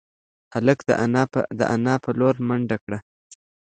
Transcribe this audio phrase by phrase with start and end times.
[0.53, 0.79] هلک
[1.59, 2.99] د انا په لور منډه کړه.